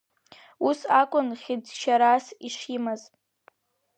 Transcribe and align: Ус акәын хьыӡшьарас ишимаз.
Ус 0.67 0.79
акәын 0.99 1.27
хьыӡшьарас 1.41 2.25
ишимаз. 2.47 3.01